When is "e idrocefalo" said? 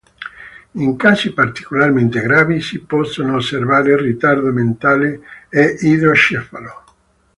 5.47-6.83